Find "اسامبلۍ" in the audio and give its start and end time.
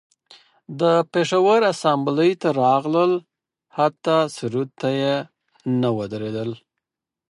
1.73-2.31